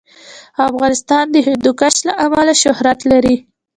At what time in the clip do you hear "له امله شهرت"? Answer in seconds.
2.07-2.99